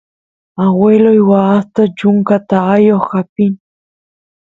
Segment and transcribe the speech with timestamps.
[0.65, 3.53] aguelay waasta chunka taayoq apin